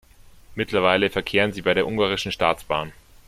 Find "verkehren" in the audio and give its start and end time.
1.11-1.53